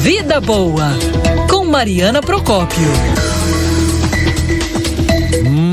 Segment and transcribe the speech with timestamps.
[0.00, 0.92] Vida Boa,
[1.46, 2.88] com Mariana Procópio.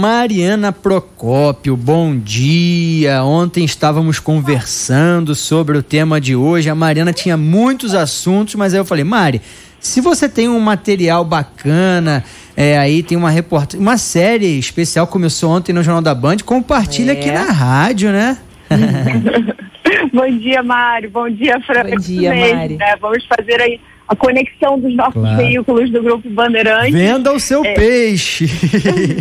[0.00, 3.24] Mariana Procópio, bom dia.
[3.24, 6.70] Ontem estávamos conversando sobre o tema de hoje.
[6.70, 9.42] A Mariana tinha muitos assuntos, mas aí eu falei, Mari,
[9.80, 12.22] se você tem um material bacana,
[12.56, 17.10] é, aí tem uma reportagem, uma série especial começou ontem no Jornal da Band, compartilha
[17.10, 17.18] é.
[17.18, 18.38] aqui na rádio, né?
[20.14, 21.10] bom dia, Mário.
[21.10, 21.90] Bom dia, Fran.
[21.90, 22.76] Bom dia, Mari.
[22.76, 22.94] Né?
[23.00, 25.36] Vamos fazer aí a conexão dos nossos claro.
[25.36, 26.92] veículos do Grupo Bandeirantes.
[26.92, 27.74] Venda o seu é.
[27.74, 28.46] peixe.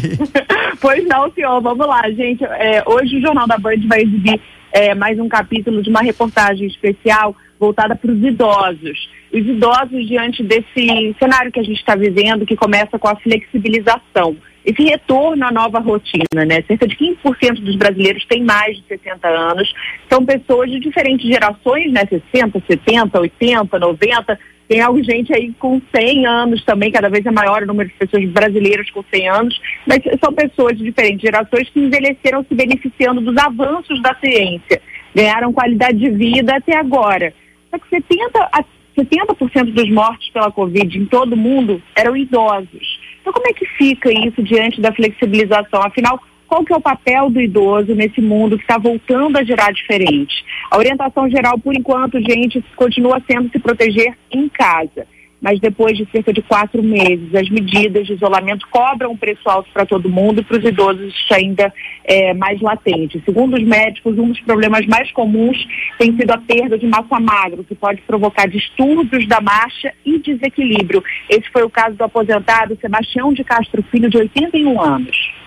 [0.82, 1.62] pois não, senhor.
[1.62, 2.44] Vamos lá, gente.
[2.44, 4.40] É, hoje o Jornal da Band vai exibir
[4.72, 9.10] é, mais um capítulo de uma reportagem especial voltada para os idosos.
[9.32, 14.36] Os idosos, diante desse cenário que a gente está vivendo, que começa com a flexibilização
[14.64, 16.62] esse retorno à nova rotina, né?
[16.68, 19.74] Cerca de 15% dos brasileiros têm mais de 60 anos,
[20.10, 22.06] são pessoas de diferentes gerações, né?
[22.08, 24.40] 60, 70, 80, 90,
[24.72, 27.96] tem algo gente aí com 100 anos também, cada vez é maior o número de
[27.96, 33.20] pessoas brasileiras com 100 anos, mas são pessoas de diferentes gerações que envelheceram se beneficiando
[33.20, 34.82] dos avanços da ciência,
[35.14, 37.34] ganharam qualidade de vida até agora.
[37.70, 38.64] Só que 70 a
[38.98, 43.00] 70% dos mortos pela Covid em todo o mundo eram idosos.
[43.20, 45.82] Então, como é que fica isso diante da flexibilização?
[45.84, 46.18] Afinal,
[46.52, 50.44] qual que é o papel do idoso nesse mundo que está voltando a girar diferente?
[50.70, 55.08] A orientação geral, por enquanto, gente, continua sendo se proteger em casa
[55.42, 59.72] mas depois de cerca de quatro meses, as medidas de isolamento cobram um preço alto
[59.74, 63.20] para todo mundo e para os idosos isso ainda é mais latente.
[63.26, 65.58] Segundo os médicos, um dos problemas mais comuns
[65.98, 71.04] tem sido a perda de massa magra, que pode provocar distúrbios da marcha e desequilíbrio.
[71.28, 75.41] Esse foi o caso do aposentado Sebastião de Castro Filho, de 81 anos.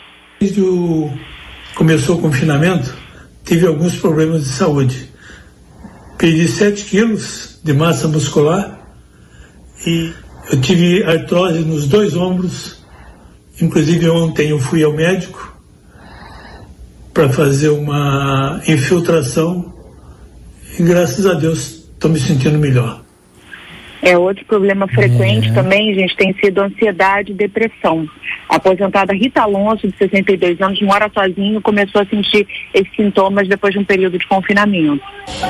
[0.45, 1.11] Desde o
[1.75, 2.95] começou o confinamento,
[3.47, 5.09] tive alguns problemas de saúde.
[6.19, 8.78] Perdi 7 quilos de massa muscular
[9.86, 10.12] e
[10.53, 12.77] eu tive artrose nos dois ombros.
[13.59, 15.56] Inclusive ontem eu fui ao médico
[17.14, 19.73] para fazer uma infiltração
[20.79, 23.02] e graças a Deus estou me sentindo melhor.
[24.05, 25.53] É outro problema frequente é.
[25.53, 28.07] também, gente, tem sido ansiedade e depressão.
[28.51, 33.73] A aposentada Rita Alonso, de 62 anos, mora sozinho, começou a sentir esses sintomas depois
[33.73, 35.03] de um período de confinamento.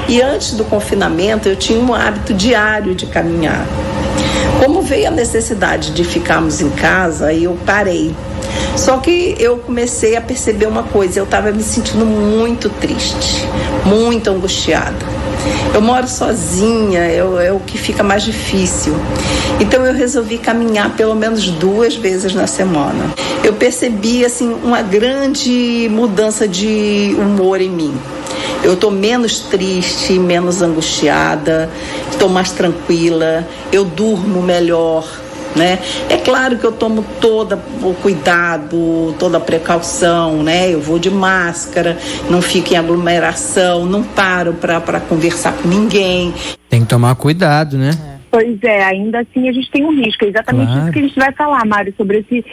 [0.08, 3.66] E antes do confinamento, eu tinha um hábito diário de caminhar.
[4.64, 8.14] Como veio a necessidade de ficarmos em casa, aí eu parei.
[8.76, 13.44] Só que eu comecei a perceber uma coisa, eu estava me sentindo muito triste,
[13.84, 15.23] muito angustiada.
[15.72, 18.94] Eu moro sozinha, é, é o que fica mais difícil.
[19.60, 23.12] Então eu resolvi caminhar pelo menos duas vezes na semana.
[23.42, 27.94] Eu percebi assim uma grande mudança de humor em mim.
[28.62, 31.68] Eu estou menos triste, menos angustiada,
[32.10, 35.04] estou mais tranquila, eu durmo melhor.
[35.56, 35.78] Né?
[36.08, 40.72] É claro que eu tomo todo o cuidado, toda a precaução, né?
[40.72, 41.96] Eu vou de máscara,
[42.28, 46.34] não fico em aglomeração, não paro para conversar com ninguém.
[46.68, 47.90] Tem que tomar cuidado, né?
[48.10, 48.14] É.
[48.34, 50.24] Pois é, ainda assim a gente tem um risco.
[50.24, 50.82] É exatamente claro.
[50.82, 52.44] isso que a gente vai falar, Mário, sobre esse,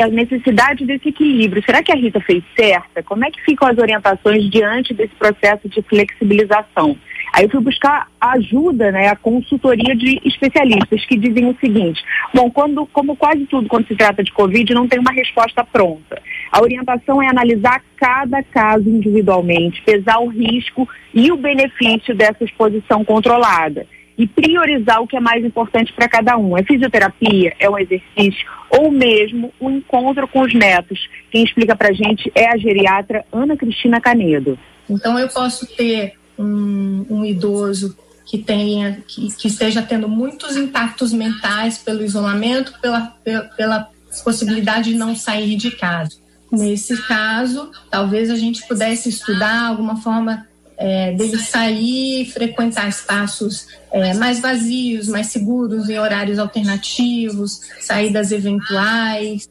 [0.00, 1.62] a necessidade desse equilíbrio.
[1.64, 3.00] Será que a Rita fez certa?
[3.04, 6.96] Como é que ficam as orientações diante desse processo de flexibilização?
[7.32, 12.02] Aí eu fui buscar ajuda, né, a consultoria de especialistas que dizem o seguinte:
[12.34, 16.20] bom, quando, como quase tudo quando se trata de Covid, não tem uma resposta pronta.
[16.50, 23.04] A orientação é analisar cada caso individualmente, pesar o risco e o benefício dessa exposição
[23.04, 23.86] controlada
[24.20, 26.56] e priorizar o que é mais importante para cada um.
[26.56, 31.08] É fisioterapia, é um exercício ou mesmo o um encontro com os netos.
[31.30, 34.58] Quem explica para a gente é a geriatra Ana Cristina Canedo.
[34.90, 41.12] Então eu posso ter um, um idoso que tenha que, que, esteja tendo muitos impactos
[41.12, 43.12] mentais pelo isolamento, pela,
[43.56, 43.88] pela,
[44.24, 46.16] possibilidade de não sair de casa.
[46.50, 50.46] Nesse caso, talvez a gente pudesse estudar alguma forma
[50.76, 59.48] é, dele sair, frequentar espaços é, mais vazios, mais seguros, em horários alternativos, saídas eventuais.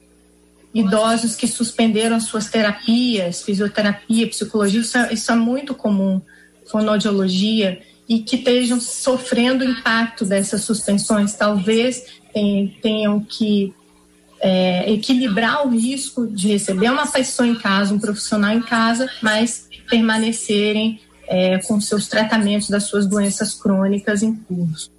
[0.73, 6.21] Idosos que suspenderam as suas terapias, fisioterapia, psicologia, isso é, isso é muito comum,
[6.69, 11.35] fonoaudiologia, e que estejam sofrendo o impacto dessas suspensões.
[11.35, 12.05] Talvez
[12.81, 13.73] tenham que
[14.41, 19.67] é, equilibrar o risco de receber uma pessoa em casa, um profissional em casa, mas
[19.87, 24.89] permanecerem é, com seus tratamentos das suas doenças crônicas em curso.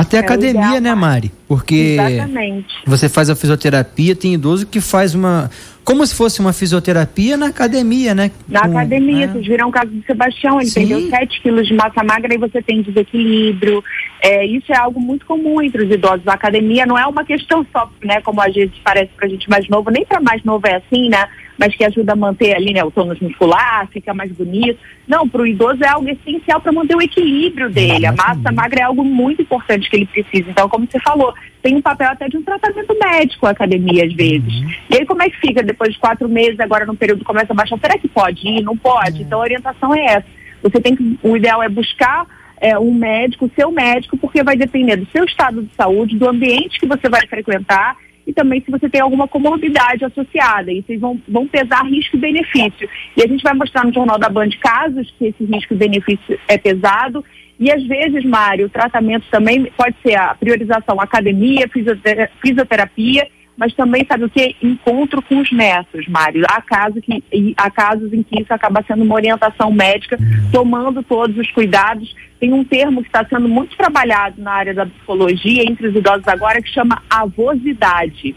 [0.00, 1.30] Até é academia, né, Mari?
[1.46, 2.66] Porque Exatamente.
[2.86, 5.50] você faz a fisioterapia, tem idoso que faz uma.
[5.84, 8.30] Como se fosse uma fisioterapia na academia, né?
[8.48, 9.32] Na Com- academia, né?
[9.32, 10.86] vocês viram o caso do Sebastião, ele Sim.
[10.86, 13.82] perdeu 7 quilos de massa magra e você tem desequilíbrio.
[14.22, 16.26] É, isso é algo muito comum entre os idosos.
[16.28, 19.66] A academia não é uma questão só, né, como às vezes parece pra gente mais
[19.68, 21.26] novo, nem para mais novo é assim, né?
[21.58, 24.78] Mas que ajuda a manter ali, né, o tônus muscular, fica mais bonito.
[25.08, 28.06] Não, para o idoso é algo essencial para manter o equilíbrio dele.
[28.06, 30.50] A massa magra é algo muito importante que ele precisa.
[30.50, 34.12] Então, como você falou, tem um papel até de um tratamento médico a academia às
[34.12, 34.52] vezes.
[34.90, 37.56] E aí como é que fica depois de quatro meses, agora no período começa a
[37.56, 37.78] baixar?
[37.78, 38.62] Será que pode ir?
[38.62, 39.22] Não pode?
[39.22, 40.26] Então a orientação é essa.
[40.62, 42.26] Você tem que, o ideal é buscar
[42.60, 46.78] é, um médico, seu médico, porque vai depender do seu estado de saúde, do ambiente
[46.78, 47.96] que você vai frequentar
[48.26, 50.70] e também se você tem alguma comorbidade associada.
[50.70, 52.88] E vocês vão, vão pesar risco e benefício.
[53.16, 56.38] E a gente vai mostrar no Jornal da Band casos que esse risco e benefício
[56.46, 57.24] é pesado.
[57.58, 63.26] E às vezes, Mário, o tratamento também pode ser a priorização academia, fisiotera- fisioterapia,
[63.60, 64.56] mas também sabe o que?
[64.62, 66.46] Encontro com os netos, Mário.
[66.48, 67.22] Há, caso que,
[67.58, 70.16] há casos em que isso acaba sendo uma orientação médica,
[70.50, 72.16] tomando todos os cuidados.
[72.40, 76.26] Tem um termo que está sendo muito trabalhado na área da psicologia entre os idosos
[76.26, 78.34] agora que chama avosidade.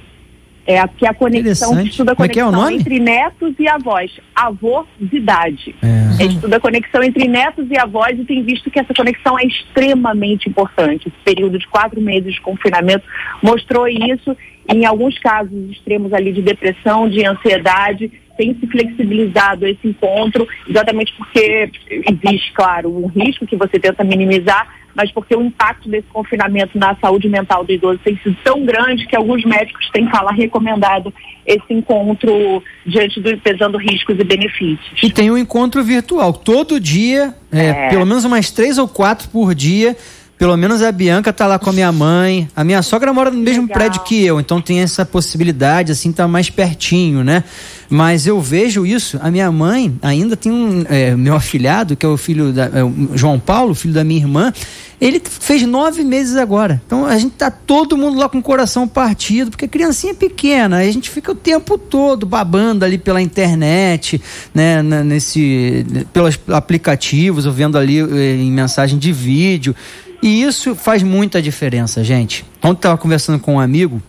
[0.65, 2.75] É, a- que é a conexão, que estuda a Como é é conexão nome?
[2.77, 4.11] entre netos e avós.
[4.33, 5.75] Avosidade.
[5.81, 6.23] É.
[6.23, 9.43] É, estuda a conexão entre netos e avós e tem visto que essa conexão é
[9.45, 11.07] extremamente importante.
[11.07, 13.03] Esse período de quatro meses de confinamento
[13.41, 14.35] mostrou isso.
[14.71, 21.13] Em alguns casos extremos ali de depressão, de ansiedade, tem se flexibilizado esse encontro, exatamente
[21.17, 26.77] porque existe, claro, um risco que você tenta minimizar, mas porque o impacto desse confinamento
[26.77, 31.11] na saúde mental do idoso tem sido tão grande que alguns médicos têm fala, recomendado
[31.45, 35.01] esse encontro diante do pesando riscos e benefícios.
[35.01, 36.31] E tem um encontro virtual.
[36.31, 37.89] Todo dia, é, É.
[37.89, 39.95] pelo menos umas três ou quatro por dia.
[40.37, 42.49] Pelo menos a Bianca tá lá com a minha mãe.
[42.55, 43.77] A minha sogra mora no mesmo Legal.
[43.77, 47.43] prédio que eu, então tem essa possibilidade, assim, tá mais pertinho, né?
[47.89, 49.19] Mas eu vejo isso.
[49.21, 50.83] A minha mãe ainda tem um.
[50.89, 52.65] é, meu afilhado, que é o filho da.
[52.73, 54.51] é, o João Paulo, filho da minha irmã.
[54.99, 56.81] Ele fez nove meses agora.
[56.85, 60.15] Então a gente tá todo mundo lá com o coração partido, porque a criancinha é
[60.15, 64.21] pequena, a gente fica o tempo todo babando ali pela internet,
[64.53, 69.75] né, nesse, pelos aplicativos, ou vendo ali eh, em mensagem de vídeo.
[70.23, 72.45] E isso faz muita diferença, gente.
[72.63, 74.01] Ontem eu tava conversando com um amigo,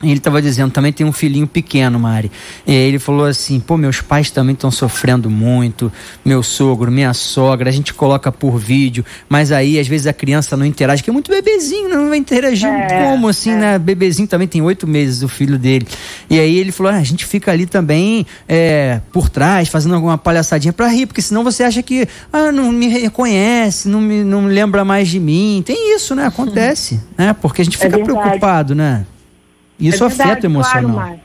[0.00, 2.30] ele estava dizendo, também tem um filhinho pequeno, Mari.
[2.64, 5.90] E aí ele falou assim: pô, meus pais também estão sofrendo muito,
[6.24, 10.56] meu sogro, minha sogra, a gente coloca por vídeo, mas aí às vezes a criança
[10.56, 13.76] não interage, que é muito bebezinho, não vai interagir É, como assim, né?
[13.76, 15.86] Bebezinho também tem oito meses, o filho dele.
[16.30, 20.16] E aí ele falou: ah, a gente fica ali também é, por trás, fazendo alguma
[20.16, 24.46] palhaçadinha para rir, porque senão você acha que, ah, não me reconhece, não me não
[24.46, 25.60] lembra mais de mim.
[25.66, 26.26] Tem isso, né?
[26.26, 27.34] Acontece, né?
[27.40, 28.20] Porque a gente É fica verdade.
[28.20, 29.04] preocupado, né?
[29.78, 30.92] Isso É verdade, afeta o emocional.
[30.92, 31.20] Claro.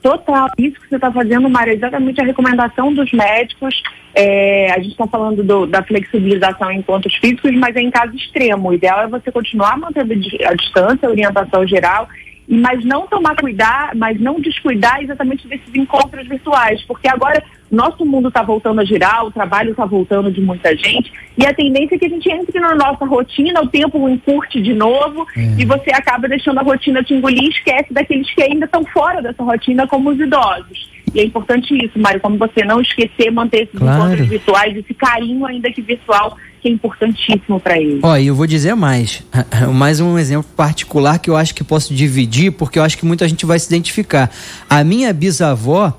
[0.00, 0.48] Total.
[0.56, 3.82] Isso que você está fazendo, Mário, é exatamente a recomendação dos médicos.
[4.14, 8.14] É, a gente está falando do- da flexibilização em encontros físicos, mas é em caso
[8.14, 8.68] extremo.
[8.68, 12.08] O ideal é você continuar mantendo a distância, a orientação geral,
[12.48, 18.28] mas não tomar cuidado, mas não descuidar exatamente desses encontros virtuais, porque agora nosso mundo
[18.28, 21.98] está voltando a girar, o trabalho está voltando de muita gente, e a tendência é
[21.98, 26.28] que a gente entre na nossa rotina, o tempo encurte de novo, e você acaba
[26.28, 30.10] deixando a rotina te engolir e esquece daqueles que ainda estão fora dessa rotina, como
[30.10, 30.88] os idosos.
[31.14, 34.04] E é importante isso, Mário, como você não esquecer, manter esses Claro.
[34.04, 38.00] encontros virtuais, esse carinho ainda que virtual, que é importantíssimo para eles.
[38.02, 39.24] Ó, e eu vou dizer mais.
[39.72, 43.26] Mais um exemplo particular que eu acho que posso dividir, porque eu acho que muita
[43.28, 44.30] gente vai se identificar.
[44.68, 45.96] A minha bisavó,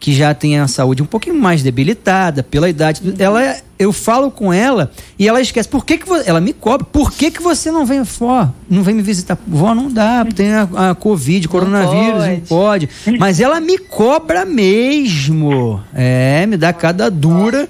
[0.00, 4.50] que já tem a saúde um pouquinho mais debilitada pela idade, ela, eu falo com
[4.50, 5.68] ela e ela esquece.
[5.68, 6.86] Por que, que vo- ela me cobra?
[6.90, 8.48] Por que, que você não vem, vó?
[8.68, 9.36] Não vem me visitar?
[9.46, 12.88] Vó, não dá, tem a, a Covid, coronavírus, não pode.
[13.18, 15.80] Mas ela me cobra mesmo.
[15.94, 17.68] É, me dá cada dura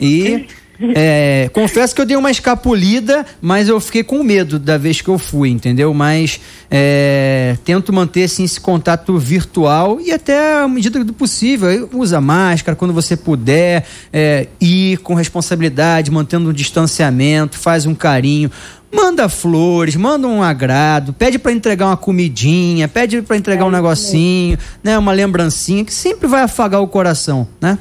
[0.00, 0.46] e.
[0.94, 5.08] É, confesso que eu dei uma escapulida, mas eu fiquei com medo da vez que
[5.08, 5.92] eu fui, entendeu?
[5.94, 11.88] Mas é, tento manter assim, esse contato virtual e até à medida do possível.
[11.92, 18.50] Usa máscara quando você puder, é, ir com responsabilidade, mantendo um distanciamento, faz um carinho.
[18.94, 24.58] Manda flores, manda um agrado, pede para entregar uma comidinha, pede para entregar um negocinho,
[24.84, 27.78] né, uma lembrancinha que sempre vai afagar o coração, né?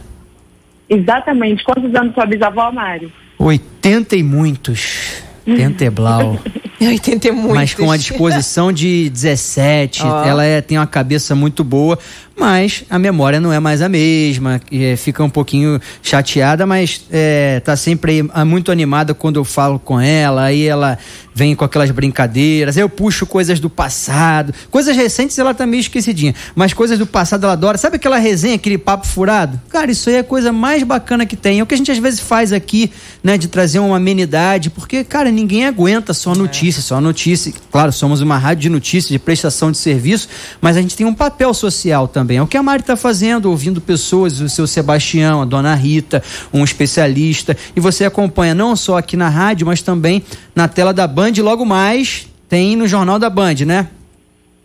[0.92, 1.64] Exatamente.
[1.64, 3.10] Quantos anos sua bisavó, Mário?
[3.40, 5.24] 80 e muitos.
[5.48, 6.38] 80 e blau.
[6.82, 7.56] 80 é muito.
[7.56, 10.08] Mas com a disposição de 17, oh.
[10.28, 11.98] ela é, tem uma cabeça muito boa
[12.38, 17.60] mas a memória não é mais a mesma, é, fica um pouquinho chateada, mas é,
[17.60, 20.98] tá sempre muito animada quando eu falo com ela, aí ela
[21.34, 26.36] vem com aquelas brincadeiras, eu puxo coisas do passado, coisas recentes ela tá meio esquecidinha,
[26.56, 27.78] mas coisas do passado ela adora.
[27.78, 29.60] Sabe aquela resenha, aquele papo furado?
[29.70, 31.60] Cara, isso aí é a coisa mais bacana que tem.
[31.60, 32.92] É o que a gente às vezes faz aqui,
[33.24, 36.84] né, de trazer uma amenidade, porque, cara, ninguém aguenta só notícia, é.
[36.84, 37.54] só notícia.
[37.72, 40.28] Claro, somos uma rádio de notícias, de prestação de serviço,
[40.60, 42.38] mas a gente tem um papel social também também.
[42.38, 46.24] É o que a Mari está fazendo, ouvindo pessoas, o seu Sebastião, a dona Rita,
[46.54, 47.58] um especialista.
[47.76, 50.24] E você acompanha não só aqui na rádio, mas também
[50.56, 51.34] na tela da Band.
[51.42, 53.88] Logo mais tem no Jornal da Band, né?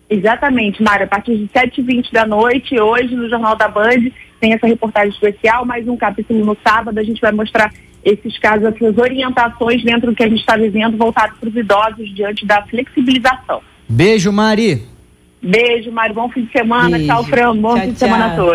[0.08, 1.04] Exatamente, Mari.
[1.04, 4.10] A partir de 7h20 da noite, hoje no Jornal da Band,
[4.40, 6.98] tem essa reportagem especial, mais um capítulo no sábado.
[6.98, 7.72] A gente vai mostrar
[8.04, 12.14] esses casos, essas orientações dentro do que a gente está vivendo, voltado para os idosos
[12.14, 13.60] diante da flexibilização.
[13.88, 14.95] Beijo, Mari.
[15.42, 16.14] Beijo, Mário.
[16.14, 16.96] Bom fim de semana.
[16.96, 17.06] Beijo.
[17.12, 17.56] Tchau, Fran.
[17.56, 18.54] Bom tchau, fim de semana a todos.